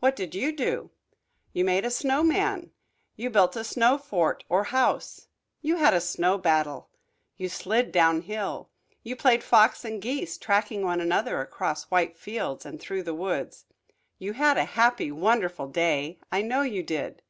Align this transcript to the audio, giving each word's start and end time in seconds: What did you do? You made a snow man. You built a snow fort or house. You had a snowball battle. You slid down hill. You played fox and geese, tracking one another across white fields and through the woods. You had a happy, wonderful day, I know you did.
What 0.00 0.16
did 0.16 0.34
you 0.34 0.52
do? 0.54 0.90
You 1.54 1.64
made 1.64 1.86
a 1.86 1.90
snow 1.90 2.22
man. 2.22 2.72
You 3.16 3.30
built 3.30 3.56
a 3.56 3.64
snow 3.64 3.96
fort 3.96 4.44
or 4.50 4.64
house. 4.64 5.28
You 5.62 5.76
had 5.76 5.94
a 5.94 5.98
snowball 6.02 6.42
battle. 6.42 6.90
You 7.38 7.48
slid 7.48 7.90
down 7.90 8.20
hill. 8.20 8.68
You 9.02 9.16
played 9.16 9.42
fox 9.42 9.82
and 9.82 10.02
geese, 10.02 10.36
tracking 10.36 10.82
one 10.82 11.00
another 11.00 11.40
across 11.40 11.84
white 11.84 12.18
fields 12.18 12.66
and 12.66 12.78
through 12.78 13.04
the 13.04 13.14
woods. 13.14 13.64
You 14.18 14.34
had 14.34 14.58
a 14.58 14.66
happy, 14.76 15.10
wonderful 15.10 15.68
day, 15.68 16.18
I 16.30 16.42
know 16.42 16.60
you 16.60 16.82
did. 16.82 17.22